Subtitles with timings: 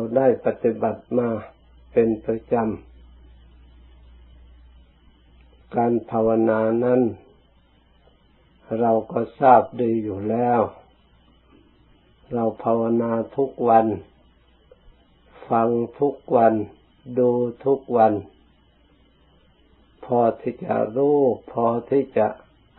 [0.00, 1.28] เราได้ปฏิบัติมา
[1.92, 7.00] เป็นประจำ การภาวนานั้น
[8.80, 10.60] เราก็ทราบดีอยู่แล้ว
[12.34, 13.86] เราภาวนาทุกวัน
[15.48, 15.68] ฟัง
[16.00, 16.54] ทุกวัน
[17.18, 17.30] ดู
[17.64, 18.12] ทุกวัน
[20.04, 21.18] พอที่จะรู้
[21.52, 22.26] พอที่จะ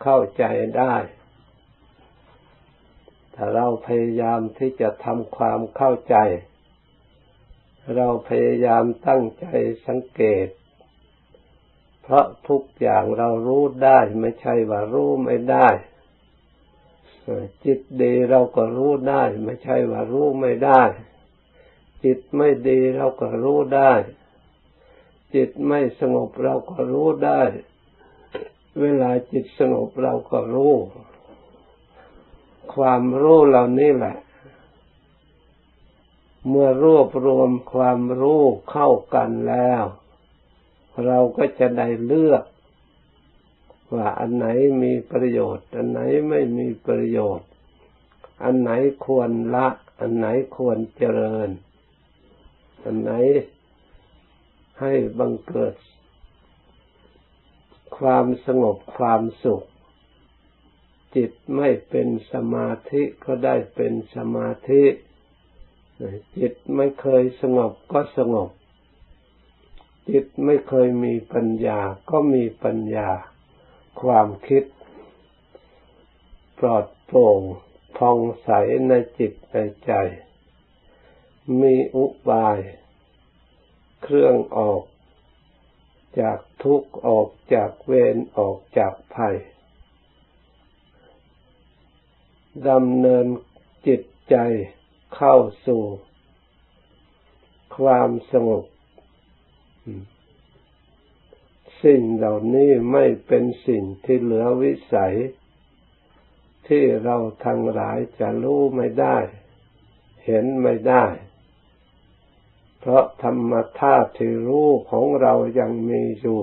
[0.02, 0.44] เข้าใจ
[0.78, 0.94] ได้
[3.34, 6.16] ถ้าเราพยายามที่จะทำความเข้าใจ
[7.96, 9.46] เราพยายามตั้งใจ
[9.86, 10.48] สังเกต
[12.02, 15.68] เพราะทุกอย่างเรารู้ได้ไม่ใช่ว่ารู้ไม่ได้
[17.64, 20.82] จิตดีเราก็รู้ได้ ไม่ใช่ว่ารู้ไม่ได้
[22.04, 23.92] จิตไม่ดีเราก็รู้ได้
[25.34, 27.42] จิตไม่สงบเราก็รู้ได้
[28.80, 30.74] เวลาจิตสงบเราก็รู้
[32.74, 34.16] ความรู้เหล่านี้แหละ
[36.48, 39.82] เมื่อรวบรวมความรู้เข้ากันแล้ว
[41.06, 42.44] เราก็จะได้เลือก
[43.94, 44.46] ว่าอันไหน
[44.82, 47.48] มีประโยชน์ อันไหนไม่มีประโยชน์
[48.42, 48.70] อันไหน
[49.06, 49.68] ควรละ
[50.00, 51.48] อันไหนควรเจริญ
[52.84, 53.12] อันไหน
[54.80, 55.74] ให้บังเกิด
[57.98, 59.62] ความสงบความสุข
[61.14, 64.82] จิตไม่เป็นสมาธิก็ได้เป็นสมาธิ
[66.36, 68.50] จิตไม่เคยสงบก็สงบ
[70.10, 73.08] จิตไม่เคยมีปัญญาก็มีปัญญา
[74.00, 74.64] ความคิด
[76.58, 77.40] ปลอดโปร่ง
[77.96, 78.50] พองใส
[78.88, 79.56] ในจิตใน
[79.86, 79.92] ใจ
[81.60, 82.58] มีอุบาย
[84.02, 84.82] เครื่องออก
[86.20, 89.36] จากทุกข์ออกจากเวรออกจากภัย
[92.68, 93.26] ดำเนิน
[93.86, 94.36] จิตใจ
[95.14, 95.82] เข้าสู่
[97.76, 98.64] ความสงบ
[101.84, 105.14] สิ่งเหล่านี้ไม่เป็นสิ่งที่เหลือวิสัย
[106.66, 109.18] ที่เราทั้งหลายจะรู้ไม่ได้
[110.24, 111.04] เห็นไม่ได้
[112.78, 116.40] เพราะธรรมธาตุที่รู้ของเรายังมีอยู่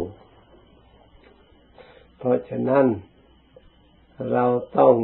[2.17, 2.85] เพราะฉะนั้น
[4.31, 4.45] เรา
[4.77, 4.95] ต้อง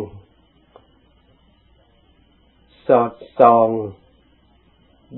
[2.88, 3.70] สอดส่อง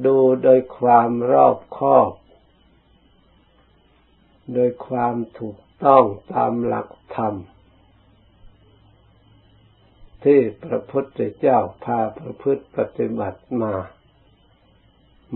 [0.06, 2.12] ดูโดยความรอบคอบ
[4.54, 7.36] โดยความถูกต้องตามหลักธรรม
[10.24, 13.74] ที่พระพุทธเจ้าพาประพฤติปฏิบัติมา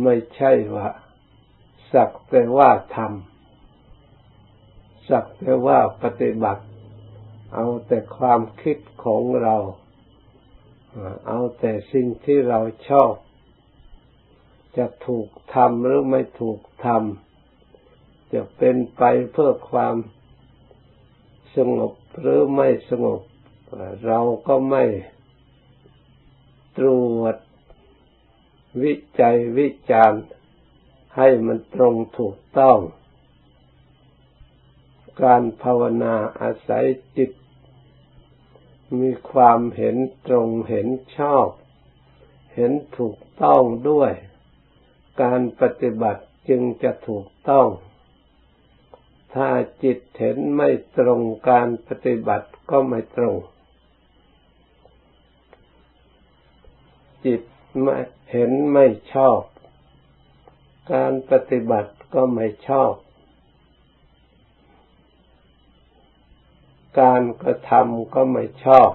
[0.03, 0.89] ไม่ใช่ว่า
[1.93, 6.63] สักแต่ว่าทำสักแต่ว่าปฏิบัติ
[7.53, 9.55] เอาแต่ความคิดของเรา
[11.27, 13.13] เอาแต่สิ่งที่เราชอบ
[14.77, 19.95] จะถูกทำหรือไม่ถูกทำจะเป็นไปเพื่อความ
[21.55, 23.21] สงบหรือไม่สงบ
[24.07, 24.85] เราก็ไม่
[26.77, 27.35] ตรวจ
[28.83, 30.23] วิจัยวิจารณ์
[31.17, 32.79] ให้มันตรงถูกต้อง
[35.23, 36.85] การภาวนาอาศัย
[37.17, 37.31] จิต
[38.99, 39.95] มีความเห็น
[40.27, 41.47] ตรงเห็นชอบ
[42.55, 44.11] เห็นถูกต้องด้วย
[45.21, 47.67] การปฏิบัติจึงจะถูกต้อง
[49.33, 49.49] ถ้า
[49.83, 53.35] จิตเห็นไม่ตรงการปฏิบัติก็ไม่ตรง
[57.25, 57.41] จิต
[57.81, 57.97] ไม่
[58.31, 59.41] เห็นไม่ชอบ
[60.93, 62.93] การปฏิบัติก็ไม่ชอบ
[66.99, 68.91] การกระทำก็ไม่ชอบ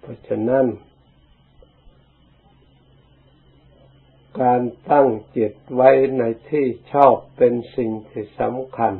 [0.00, 0.66] เพราะฉะนั้น
[4.40, 8.94] การตั้งจิตไว้ในที่ชอบเป็นสิ่งที่สำคัญ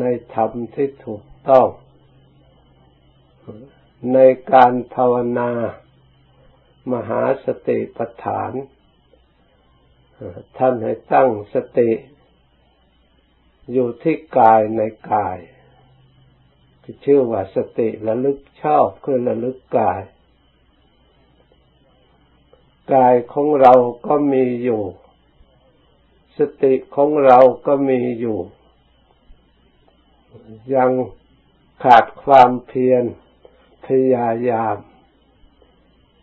[0.00, 1.68] ในธรรมที่ถูกต้อง
[4.14, 4.18] ใน
[4.52, 5.50] การภาวนา
[6.92, 8.52] มหาสติปัฏฐาน
[10.58, 11.90] ท่านให้ตั้งสติ
[13.72, 14.82] อยู่ที่กายใน
[15.12, 15.38] กาย
[17.04, 20.00] ชื่อว่าสติระลึกชอบคือระลึกกาย
[22.94, 23.74] กายของเรา
[24.06, 24.82] ก็มีอยู่
[26.38, 28.38] สติของเราก็มีอยู่
[30.74, 30.90] ยัง
[31.82, 33.04] ขาดความเพียร
[33.84, 34.76] พยายาม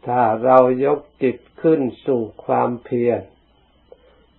[0.08, 3.20] ถ้าเรายกจิตขึ้นสู่ความเพียร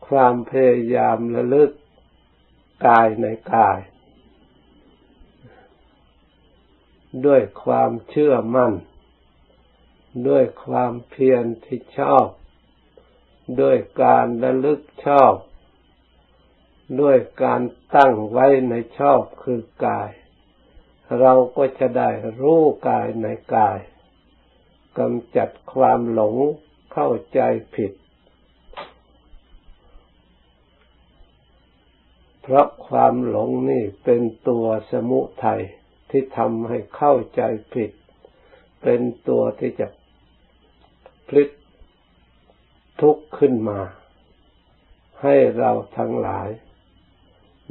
[0.08, 1.70] ความพยายามระลึก
[2.86, 3.78] กายในกาย
[7.26, 8.72] ด้วยความเชื่อมั่น
[10.28, 12.26] ด้วยความเพียรที่ชอบ
[13.60, 15.34] ด้วยการระลึกชอบ
[17.00, 17.60] ด้วยการ
[17.94, 20.10] ตั้งไว้ในชอบคือกาย
[21.20, 22.08] เราก็จะได้
[22.40, 23.78] รู้กายในกาย
[24.98, 26.36] กำจัดความหลง
[26.92, 27.40] เข้าใจ
[27.74, 27.92] ผิด
[32.42, 35.62] เพราะความหลงนี่เป็นตัวสมุทัย
[36.10, 37.42] ที่ทำให้เข้าใจ
[37.74, 37.90] ผิด
[38.82, 39.86] เป็นตัวที่จะ
[41.28, 41.50] พลิก
[43.00, 43.80] ทุกข์ขึ้นมา
[45.22, 46.48] ให้เราทั้งหลาย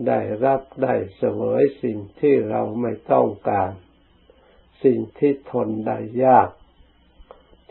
[0.08, 3.72] ได้รับได้เสวยสิ่งที่เราไม่ต้องการ
[4.84, 6.50] สิ่งที่ทนได้ยาก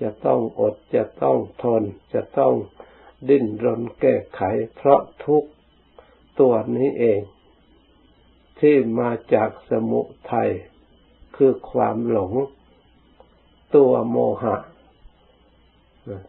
[0.03, 1.83] จะต้องอดจะต้องทน
[2.15, 2.55] จะต้อง
[3.29, 4.41] ดิ้นรนแก้ไข
[4.75, 5.45] เพราะทุก
[6.41, 7.21] ตัวนี้เอง
[8.61, 10.01] ที่มาจากสมุ
[10.33, 10.51] ทัย
[11.37, 12.33] คือความหลง
[13.75, 14.57] ตัวโมหะ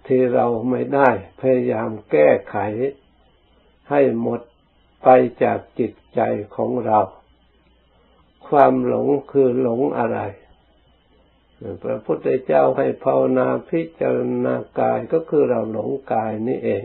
[0.07, 1.09] ที่เราไม่ได้
[1.41, 2.57] พยายามแก้ไข
[3.89, 4.41] ให้หมด
[5.03, 5.07] ไป
[5.43, 6.21] จากจิตใจ
[6.55, 6.99] ของเรา
[8.47, 10.19] ความหลงคือหลงอะไร
[11.83, 16.83] พระพุทธเจ้าให้ภาวนาพิจารณากายก็คือเราหลงกายนี่เอง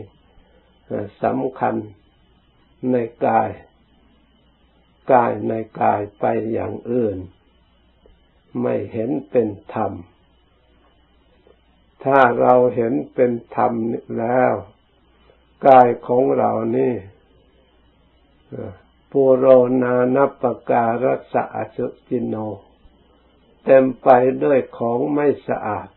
[1.23, 1.75] สำคัญ
[2.91, 2.95] ใน
[3.25, 3.49] กาย
[5.11, 7.17] กายในกายไปอย่างอื่น
[8.61, 9.91] ไม่เห็นเป็นธรรม
[12.03, 13.73] ถ้าเราเห็นเป็นธรรม
[14.19, 14.53] แล้ว
[15.67, 16.93] กายของเรานี่
[19.11, 19.45] ปุโร
[19.83, 22.35] นานัปการัสะอจุจิโน
[23.65, 24.09] เต็มไป
[24.43, 25.87] ด้วยของไม่สะอาด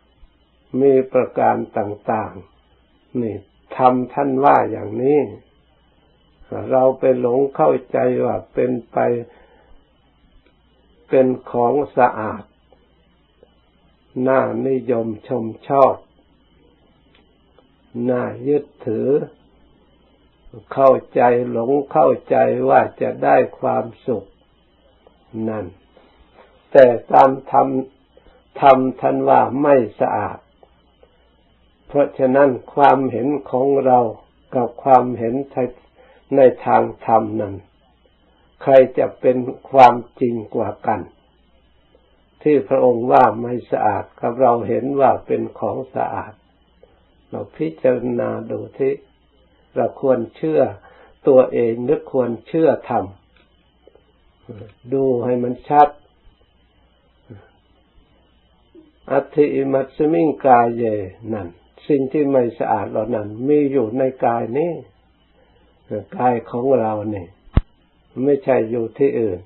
[0.81, 2.35] มีประการต่าง
[2.77, 3.37] ๆ นี่
[3.77, 5.19] ทำท่านว่าอย่างนี้
[6.71, 8.99] เราไปหลงเข้าใจว่าเป็นไป
[11.09, 12.45] เป็นของสะอาด
[14.29, 15.95] น่านิยมชมชอบ
[18.11, 19.09] น่ายึดถือ
[20.73, 22.37] เข้าใจหลงเข้าใจ
[22.69, 24.25] ว่าจะได้ความสุข
[25.49, 25.67] นั่น
[26.73, 27.69] แต่ตามธรรม
[28.61, 30.39] ธรรมท่านว่าไม่สะอาด
[31.87, 33.99] เพราะฉะนั้นความเห็นของเรา
[34.55, 35.35] กับความเห็น
[36.37, 37.55] ในทางธรรมนั้น
[38.63, 39.37] ใครจะเป็น
[39.71, 41.01] ความจริงกว่ากัน
[42.43, 46.33] ที่พระองค์ว่าไม่สะอาดกับเราเห็นว่าเป็นของสะอาด
[47.31, 48.93] เราพิจารณาดูที่
[49.77, 50.61] เราควรเชื่อ
[51.29, 53.05] ตัวเองหรือควรเชื่อธรรม
[54.93, 55.89] ดูให้มันชัด
[59.13, 60.85] อัติมัตสมิงกายเย
[61.33, 61.49] นั่น
[61.89, 64.73] สิ่งที่ไม่สะอาดเหล่านั้น มีอยู่ในกายนี้
[66.19, 67.29] กายของเราเนี่ย
[68.25, 69.41] ไม่ใช่อยู่ที่อื่น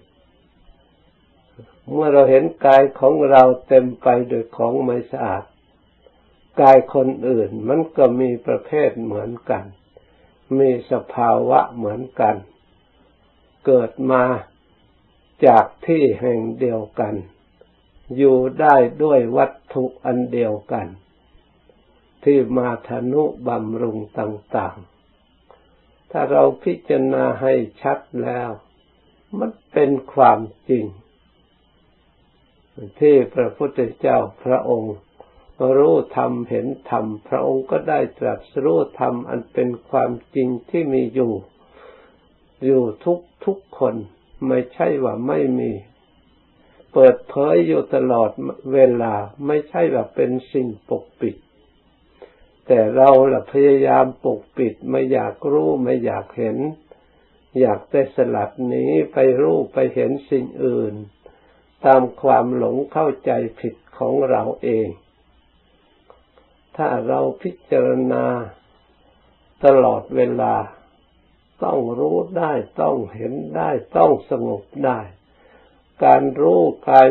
[1.93, 5.43] เมื่อเราเห็นกายของเราเต็มไปด้วยของไม่สะอาด
[6.61, 9.65] กายคนอื่นมันก็มีประเภทเหมือนกัน
[10.59, 12.37] มีสภาวะเหมือนกัน
[13.67, 14.25] เกิดมา
[15.47, 17.15] จากที่แห่งเดียวกัน
[18.17, 20.87] อยู่ได้ด้วยวัตถุอันเดียวกัน
[22.25, 24.92] ที่มาทนุบำรุงต่าง ๆ
[26.13, 28.51] ถ้าเราพิจารณาให้ชัดแล้ว
[29.39, 30.85] มันเป็นความจริง
[33.01, 34.95] ที่พระพุทธเจ้าพระองค์
[35.79, 41.33] รู้ธรรมเห็นธรรมพระองค์ก็ได้ตรัสรู้ธรรมอันเป็นความจริงที่มีอยู่
[42.65, 43.95] อยู่ทุกทุกคน
[44.47, 45.71] ไม่ใช่ว่าไม่มี
[46.93, 48.31] เปิดเผยอยู่ตลอด
[48.73, 49.15] เวลา
[49.47, 51.37] ไม่ใช่ว่าเป็นสิ่งปกปิด
[52.67, 56.59] แต่เราล่ะพยายามปกปิดไม่อยากรู้ไม่อยากเห็น
[57.61, 60.95] อยากแต่สลัดนี้ไปรู้ไปเห็นสิ่งอื่น
[61.85, 64.89] ตามความหลงเข้าใจผิดของเราเอง
[66.77, 68.25] ถ้าเราพิจารณา
[69.65, 70.55] ตลอดเวลา
[71.65, 74.99] ต้องรู้ได้ต้องเห็นได้ต้องสงบได้
[76.05, 77.09] การรู้กาย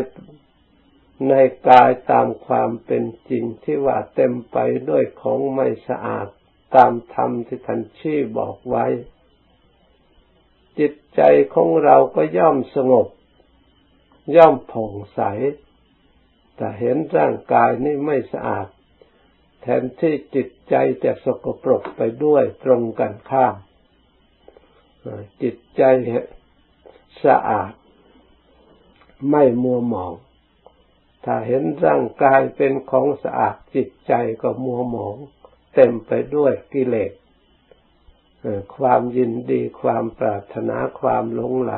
[1.29, 1.33] ใน
[1.69, 4.57] กายตามความเป็นจริงที่ว่าเต็มไป
[4.89, 6.27] ด้วยของไม่สะอาด
[6.75, 8.85] ตามธรรมที่ท่านชี้บอกไว้
[10.79, 11.21] จิตใจ
[11.53, 13.07] ของเราก็ย่อมสงบ
[14.35, 15.21] ย่อมผ่องใส
[16.55, 18.67] แต่เห็นร่างกายนี่ไม่สะอาด
[19.61, 23.55] แทนที่จิตใจจะสกปรกไปด้วยตรงกันข้าม
[25.41, 25.83] จิตใจ
[27.25, 27.73] สะอาด
[29.31, 30.13] ไม่มัวหมอง
[31.25, 35.17] ถ้าเห็นร่างกายเป็นของสะอาดจิตใจก็มัวหมอง
[35.75, 37.11] เต็มไปด้วยกิเลส
[38.75, 41.73] ความยินดีความปรารถนาความหลงไหล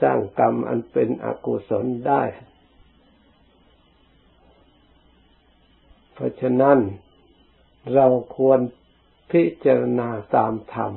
[0.00, 2.22] สร้างกรรมอันเป็นอกุศลได้
[6.12, 6.78] เพราะฉะนั้น
[7.94, 8.06] เรา
[8.36, 8.60] ควร
[9.30, 10.92] พิจารณาตามธรรม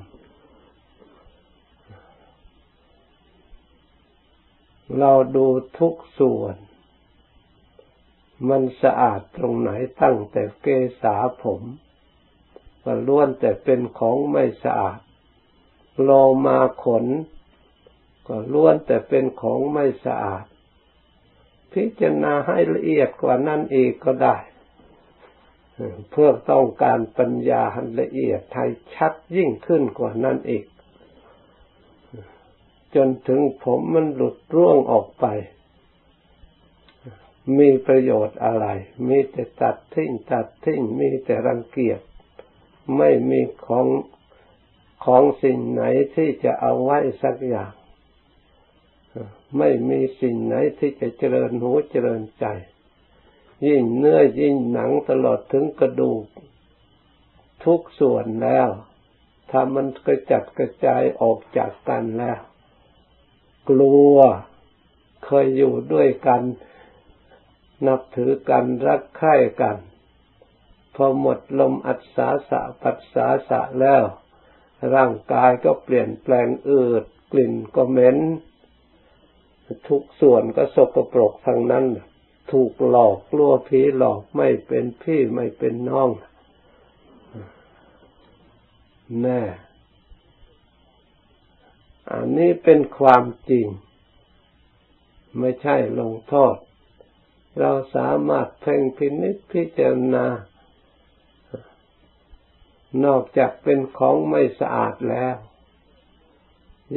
[5.00, 5.48] เราดู
[5.80, 6.56] ทุกส่วน
[8.50, 10.68] มันสะอาดตรงไหนตั้งแต่เก
[11.02, 11.62] ษาผม
[12.84, 15.00] ก็ล้วนแต่เป็นของไม่สะอาด
[16.02, 16.10] โล
[16.46, 17.06] มาขน
[18.28, 20.46] ก็ล้วนแต่เป็นของไม่สะอาด
[21.74, 24.38] พิจารณาให้ละเอียดกว่านั้นเอีกก็ได้
[26.12, 30.66] เพื่อต้องการปัญญาหันละเอียดไทยชัดยิ่งขึ้นกว่านั้นอีก
[32.96, 35.26] จนถึงผมมันหลุดร่วงออกไป
[37.58, 38.68] มีประโยชน์อะไร
[39.08, 42.00] มีแต่ตัดทิ้งตัดทิ้งมีแต่รังเกียจ
[42.98, 43.88] ไม่มีของ
[45.06, 45.84] ของสิ่งไหน
[46.16, 47.72] ที่จะเอาไว้สักอย่าง
[49.58, 52.46] ไม่มีสิ่งไหนที่จะเจริญหูเจริญใจ
[53.68, 56.26] ยิ่งเนื้อยิ่งหนังตลอดถึงกระดูก
[57.66, 58.70] ทุกส่วนแล้ว
[59.52, 62.40] ถ้ามันกระจัดกระจายออกจากกันแล้ว
[63.70, 64.16] กลัว
[65.26, 66.42] เคยอยู่ด้วยกัน
[67.88, 69.78] นับถือกันรักใคร่กัน
[70.96, 74.04] พอหมดลมอัศาสะปัสสาสะแล้ว
[74.94, 78.18] ร่างกายก็เปลี่ยนแปลงอืด กลิ่นก็เหม็น
[79.90, 81.86] ทุกส่วนก็สกปรกทั้งนั้น
[82.52, 86.10] ถูกหลอกกลัวผีหลอกไม่เป็นพี่ไม่เป็นน้อง
[89.22, 89.42] แน่
[92.12, 93.68] อันนี้เป็นความจริง
[95.40, 96.56] ไม่ใช่ลงโทษ
[97.60, 100.28] เราสามารถเพ่งพินิจพิจารณา
[103.06, 105.36] นอกจากเป็นของไม่สะอาดแล้ว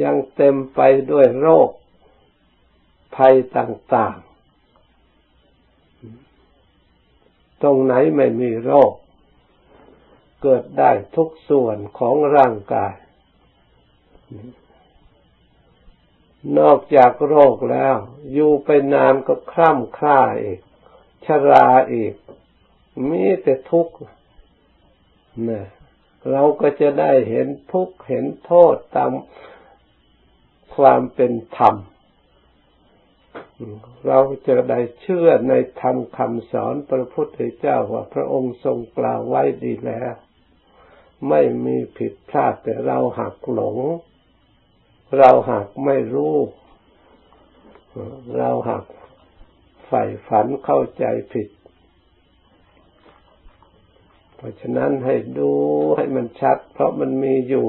[0.03, 0.79] ยังเต็มไป
[1.11, 1.69] ด้วยโรค
[3.15, 4.17] ภัยต่าง
[5.33, 8.93] ๆ ตรงไหนไม่มีโรค
[10.41, 12.93] เกิดได้ทุกส่วนของร่างกาย
[16.59, 17.95] นอกจากโรคแล้ว
[18.33, 20.59] อยู่ไปนานก็คล่ำคล้าอีก
[21.25, 22.13] ชราอีก
[23.09, 23.95] มีแต่ทุกข์
[25.49, 25.63] นะ
[26.31, 29.11] เราก็จะได้เห็นทุกข์เห็นโทษตาม
[30.75, 31.75] ความเป็นธรรม
[34.07, 40.13] เราจะได้เชื่อในธรรมคำสอนพระพุทธเจ้าว่าพระองค์ทรงกล่าวไว้ดีแล้ว
[41.29, 43.77] ไม่มีผิดพลาดแต่เราหักหลง
[45.17, 46.35] เราหักไม่รู้
[48.37, 48.85] เราหัก
[49.87, 51.49] ใฝ่ฝันเข้าใจผิด
[54.35, 55.51] เพราะฉะนั้นให้ดู
[55.97, 57.67] ให้มันชัด เพราะมันมีอยู่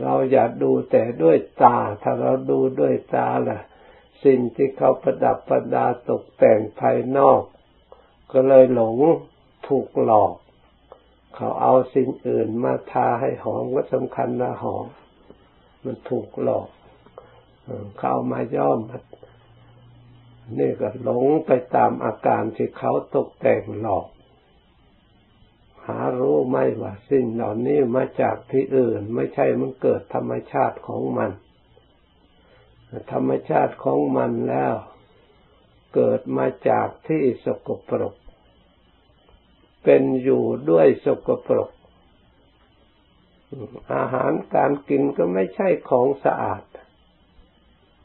[0.00, 3.60] เราอย่าดูแต่ด้วยตา ถ้าเราดูด้วยตาล่ะ
[4.24, 7.42] สิ่งที่เขาประดับประดาตกแต่งภายนอก
[8.32, 8.96] ก็เลยหลง
[9.68, 10.34] ถูกหลอก
[11.34, 14.86] เขาเอาสิ่งอื่นมาทาให้หอมก็สำคัญนะหอม
[15.84, 16.68] มันถูกหลอก
[17.98, 18.80] เขาเอามาย่อม
[20.58, 24.06] นี่ก็หลงไปตามอาการที่เขาตกแต่งหลอก
[25.86, 31.30] หารู้ไหมว่าสิ่งเหล่านี้มาจากที่อื่น ไม่ใช่มันเกิดธรรมชาติของมัน
[33.12, 34.74] ธรรมชาติของมันแล้ว
[35.94, 38.14] เกิดมาจากที่สกปรก
[39.84, 41.70] เป็นอยู่ด้วยสกปรก
[43.94, 46.62] อาหารการกินก็ไม่ใช่ของสะอาด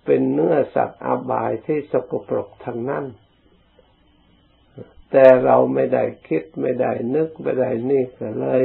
[0.06, 3.06] เป็นเนื้อสัตว์อาบายที่สกปรกทั้งนั้น
[5.12, 8.62] แต่เราไม่ได้คิดไม่ได้นึกไม่ได้นี่ก็เลย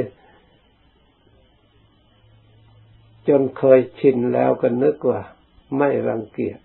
[3.27, 5.21] จนเคยชินแล้วก็นึกว่า
[5.77, 6.59] ไม่รังเกียจ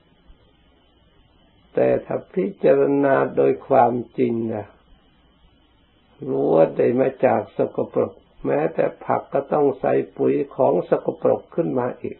[1.74, 4.66] แต่ถ้าพิจารณาโดยความจริงนะ
[6.28, 8.12] รู้ว่าได้มาจากสกปรก
[8.46, 12.18] แม้แต่ผักก็ต้องใส่ปุ๋ยของสกปรกขึ้นมาอีก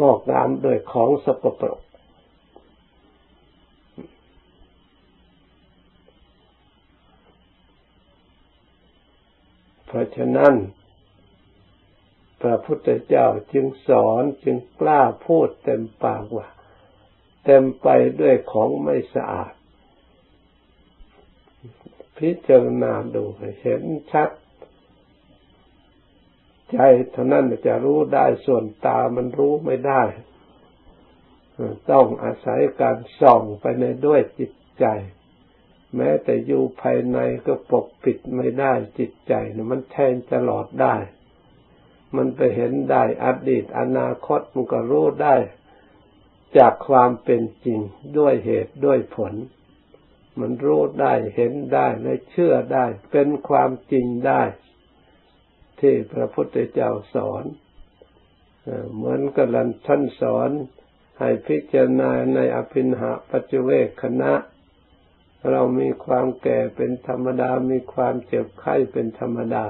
[0.00, 1.80] งอกงามโดยของสกปรก
[9.86, 10.54] เพราะฉะนั้น
[12.42, 16.48] พระพุทธเจ้าจึงสอนจึงกล้าพูดเต็มปากว่า
[17.44, 17.88] เต็มไป
[18.20, 19.52] ด้วยของไม่สะอาด
[22.18, 23.24] พิจารณาดู
[23.60, 24.30] เห็นชัด
[26.72, 26.78] ใจ
[27.10, 30.02] เท่านั้นจะรู้ได้ส่วนตามันรู้ไม่ได้
[31.90, 34.86] ต้องอาศัยการส่องไปในด้วยจิตใจ
[35.96, 40.96] แม้แต่อยู่ภายในก็ปกปิดไม่ได้จิตใจนะมันแทงตลอดได้
[42.16, 45.36] มันไปเห็นได้อดีตอนาคตมันก็รู้ได้
[46.58, 47.80] จากความเป็นจริง
[48.18, 49.34] ด้วยเหตุด้วยผล
[50.40, 54.42] มันรู้ได้เห็นได้และเชื่อได้ เป็นความจริงได้
[55.80, 57.44] ที่พระพุทธเจ้าสอน
[58.94, 59.48] เหมือนกับ
[59.86, 60.50] ท่านสอน
[61.20, 64.32] ให้พิจารณาในอภินหาปัจเวกคณะ
[65.50, 69.64] เรามีความแก่เป็นธรรมดา มีความเจ็บไข้เป็นธรรมดา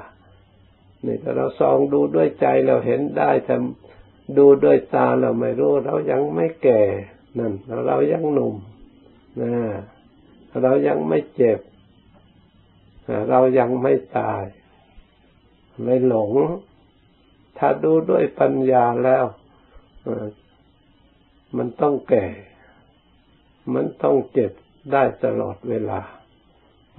[1.06, 3.56] นี่ถ้าเราส่องดูด้วยใจเราเห็นได้แต่
[4.38, 6.82] ดูด้วยตาเราไม่รู้ เรายังไม่แก่
[7.38, 7.52] นั่น
[7.86, 8.54] เรายังหนุ่ม
[9.42, 9.54] นะ
[10.62, 11.60] เรายังไม่เจ็บ
[13.30, 14.44] เรายังไม่ตาย
[15.82, 16.32] ไม่หลง
[17.58, 19.24] ถ้าดูด้วยปัญญาแล้ว
[21.56, 22.26] มันต้องแก่
[23.74, 24.52] มันต้องเจ็บ
[24.92, 26.00] ได้ตลอดเวลา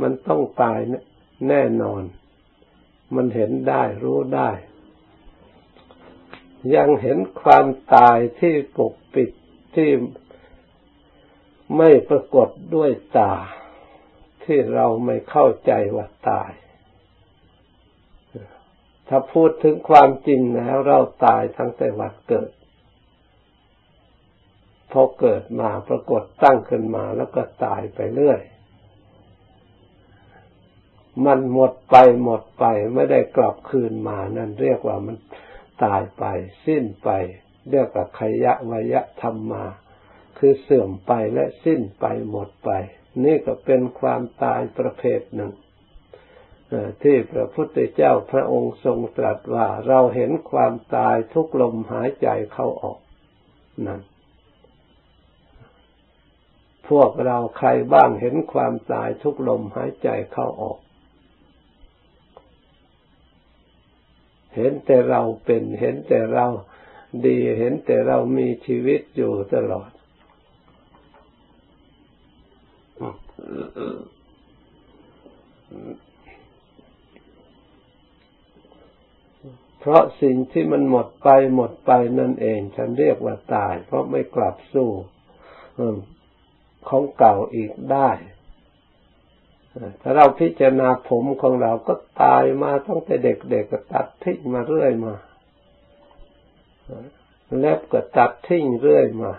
[0.02, 0.80] มันต้องตาย
[1.50, 2.04] แน่นอน
[3.16, 4.50] มันเห็นได้รู้ได้
[6.76, 9.32] ยังเห็นความตายที่ปกปิด
[9.76, 9.90] ที่
[11.78, 13.34] ไม่ปรากฏด้วยตา
[14.44, 16.52] ที่เราไม่เข้าใจว่าตาย
[19.08, 22.52] ถ้าพูดถึงความจริงแล้วเราตายทั้งแต่วันเกิด
[24.92, 28.42] พอเกิดมาปรากฏตั้งขึ้นมาแล้วก็ตายไปเรื่อย
[31.26, 35.16] มันหมดไปหมดไปไม่ได้กลับคืนมานั่นเรียกว่ามัน
[35.84, 36.24] ตายไป
[36.66, 37.10] สิ้นไป
[37.72, 39.64] เรียกว่าขยะวยะธรรมมา
[40.38, 42.70] คือเสื่อมไปและสิ้นไปหมดไป
[43.24, 45.54] นี่ก็เป็นความตายประเภทหนึ่ง
[47.04, 53.00] ที่พระพุทธเจ้าพระองค์ทรงตรัสว่าเราเห็นความตายทุกลมหายใจเข้าออก
[53.88, 54.02] นั่น
[56.90, 60.80] พวกเราใครบ้างเห็นความตายทุกลมหายใจเข้าออก
[64.56, 66.48] เห็นแต่เราเป็นเห็นแต่เรา
[67.26, 69.90] ดีเห็นแต่เรามีชีวิตอยู่ตลอด
[79.80, 84.90] เพราะสิ่งที่มันหมดไปหมดไปนั่นเอง ฉันเรียกว่าตาย เพราะไม่กลับสู้
[86.90, 88.10] ของเก่าอีกได้
[90.02, 93.34] ถ้าเราพิจารณาผมของเราก็ตายมาตั้งแต่เด็
[93.64, 95.14] กๆก็ตัดทิ้งมาเรื่อยมา
[97.60, 99.32] เล็บก็ตัดทิ้งเรื่อยมา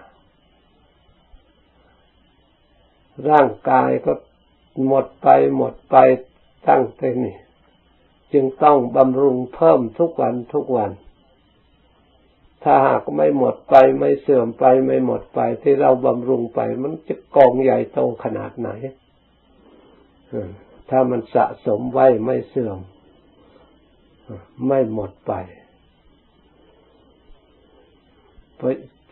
[3.30, 4.12] ร่างกายก็
[4.86, 5.96] หมดไปหมดไป
[6.68, 7.36] ตั้งแต่นี่
[8.32, 10.90] จึงต้องบำรุงเพิ่มทุกวันทุกวัน
[12.62, 18.68] ถ้าหากไม่หมดไปไม่เสื่อมไปไม่หมดไปที่เราบำรุงไป มันจะกองใหญ่โตขนาดไหน
[20.90, 22.78] ถ้ามันสะสมไว้ไม่เสื่อม
[24.66, 25.32] ไม่หมดไป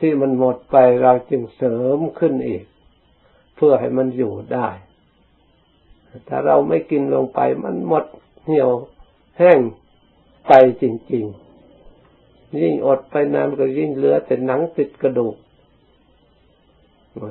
[0.00, 2.64] ที่มันหมดไปเราจึงเสริมขึ้นอีก
[3.56, 4.68] เพื่อให้มันอยู่ได้
[6.28, 8.04] ถ้าเราไม่กินลงไปมันหมด
[8.44, 8.70] เหี่ยว
[9.38, 9.58] แห้ง
[10.48, 15.36] ไปจริง ๆ ยิ่งอดไปนานก็ยิ่งเหลือแต่หนังติดกระดูก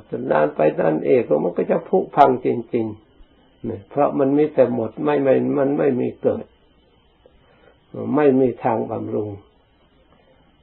[0.10, 6.46] จนนานไปนานเอกมันก็จะพุพังจริงๆเนี่ยเพราะมันมีแต่หมดไม่ไม่มันไม่มีเกิด
[8.16, 9.30] ไม่มีทางบำรุง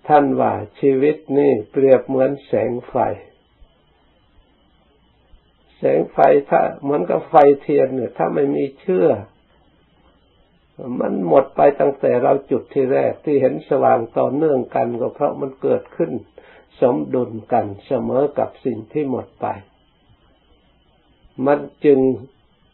[0.08, 2.94] ท่านว่าชีวิตนี่เปรียบเหมือนแสงไฟ
[5.80, 6.18] แสงไฟ
[6.50, 9.08] ถ้าเหมือนกับไฟเทียนเนี่ยถ้าไม่มีเชื่อ
[11.00, 16.10] มันหมดไปตั้งแต่เราจุดที่แรกที่เห็นสว่างต่อเนื่องกันก็เพราะมันเกิดขึ้น
[16.80, 19.46] สมดุลกันเสมอกับสิ่งที่หมดไป
[21.46, 21.98] มันจึง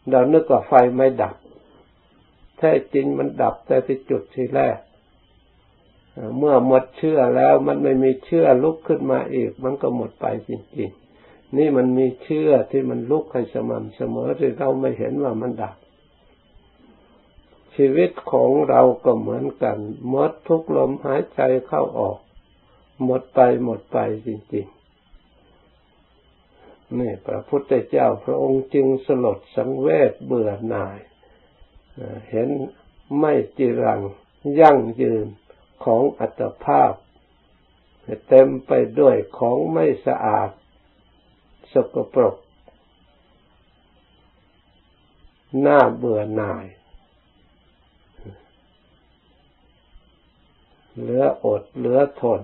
[0.09, 1.35] เรานึกว่าไฟไม่ดับ
[2.57, 4.77] แท้จริงมันดับแต่ที่จุดที่แรก
[6.37, 11.06] เมื่อหมดเชื่อแล้วมันไม่มีเชื่อลุกขึ้นมาอีก มันก็หมดไปจริงๆ
[11.55, 15.75] นี่มันมีเชื่อที่มันลุกให้สม่ำเสมอที่เราไม่เห็นว่ามันดับ
[17.75, 22.17] ชีวิตของเราก็เหมือนกันหมดทุกลมหายใจเข้าออก
[23.03, 30.99] หมดไปหมดไปจริงๆนี่พระพุทธเจ้าพระองค์จึงสลดสังเวชเบื่อหน่าย
[32.29, 32.49] เห็น
[33.19, 34.01] ไม่จีรัง
[34.59, 35.25] ยั่งยืน
[35.85, 36.93] ของอัตภาพ
[38.27, 40.49] เต็มไปด้วยของไม่สะอาด
[41.83, 42.35] กปรก
[45.61, 46.65] หน้าเบื่อหน่าย
[50.99, 52.41] เหลืออดเหลือทน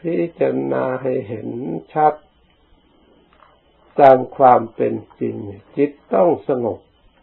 [0.00, 1.48] พิจารณาให้เห็น
[1.92, 2.14] ชัด
[4.00, 5.36] ตามความเป็นจริง
[5.76, 6.78] จิตต้องสงบ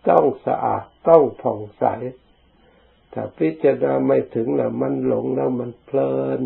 [0.09, 1.83] ต้องสะอาด ต้องผ่องใส
[3.13, 6.39] ถ้าพิจารณาไม่ถึงแล้วมันหลงแล้วมันเพลิน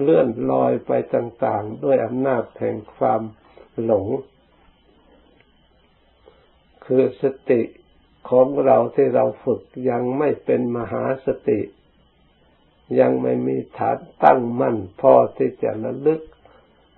[0.00, 3.20] เลื่อนลอยไปต่าง ๆ ด้วยอำนาจแห่งความ
[3.84, 4.06] หลง
[6.84, 7.62] คือสติ
[8.30, 9.60] ของเราที่เราฝึก
[9.90, 11.60] ยังไม่เป็นมหาสติ
[13.00, 16.22] ยังไม่มีฐานตั้งมั่นพอที่จะระลึก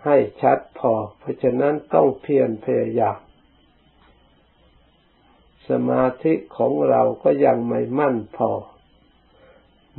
[0.04, 3.18] ให้ชัดพอ เพราะฉะนั้นต้องเพียรพยายาม
[5.68, 8.50] สมาธิของเราก็ยังไม่มั่นพอ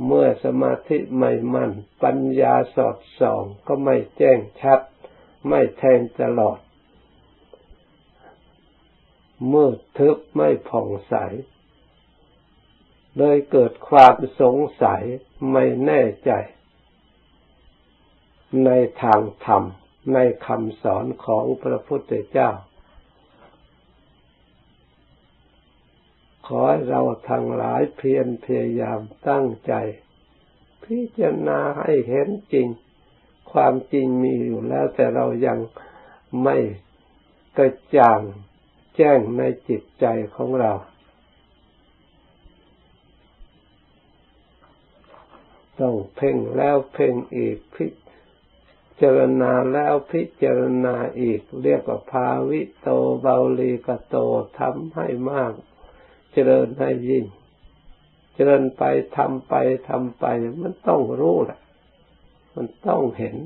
[0.06, 1.70] เมื่อสมาธิไม่มั่น
[2.02, 4.80] ปัญญาสอดส่องก็ไม่แจ้งชัด
[5.48, 6.58] ไม่แทงตลอด
[9.52, 11.14] มืดทึบไม่ผ่องใส
[13.18, 15.02] เลยเกิดความสงสัย
[15.52, 16.32] ไม่แน่ใจ
[18.64, 18.70] ใน
[19.02, 19.62] ทางธรรม
[20.14, 22.50] ในคำสอนของพระพุทธเจ้า
[26.46, 29.74] ขอให้เราทั้งหลายเพียรพยายามตั้งใจ
[30.84, 32.68] พิจารณาให้เห็นจริง
[33.52, 35.58] ความจริงมีอยู่แล้วแต่เรายัง
[36.42, 36.56] ไม่
[37.56, 38.20] กระจ่าง
[38.96, 40.72] แจ้งในจิตใจของเรา
[45.80, 47.86] ต้องเพ่งแล้วเพ่งอีกพิ
[49.00, 52.88] จารณาแล้วพิจารณาอีก เรียกว่าภาวิโต
[53.20, 54.16] เบาลีกโต
[54.58, 55.52] ทำให้มาก
[56.32, 57.24] เจริญให้ยิ่ง
[58.34, 58.82] เจริญไป
[59.16, 59.54] ทำไป
[59.88, 60.24] ทำไป
[60.62, 61.60] มันต้องรู้แหละ
[62.54, 63.36] มันต้องเห็น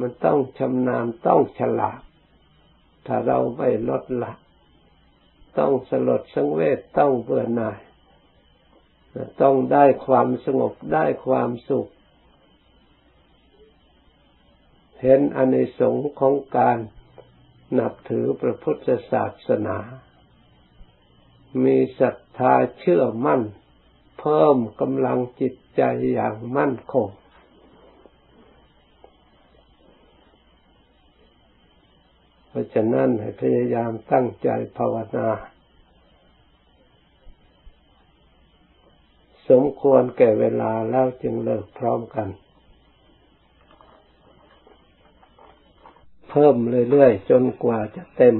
[0.00, 2.00] มันต้องชำนาญต้องฉลาด
[3.06, 4.32] ถ้าเราไม่ลดละ
[5.58, 7.78] ต้องสลดสังเวชต้องเบื่อหน่าย
[9.42, 11.88] ต้องได้ความสงบได้ความสุข
[15.02, 16.78] เห็นอนิสงส์ของการ
[17.78, 19.78] นับถือพระพุทธศาสนา
[21.64, 23.42] มีศรัทธาเชื่อมั่น
[24.20, 27.08] เพิ่มกำลังจิตใจอย่างมั่นคง
[32.56, 35.28] ราะฉะนั้นให้พยายามตั้งใจภาวนา
[39.48, 42.28] สมควรแก่เวลาแล้วจึงเลิกพร้อมกัน
[46.30, 46.56] เพิ่ม
[46.90, 48.36] เรื่อยๆจนกว่าจะเต็ม